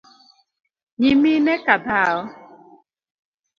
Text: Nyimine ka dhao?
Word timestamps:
Nyimine 0.99 1.53
ka 1.65 1.75
dhao? 1.85 2.19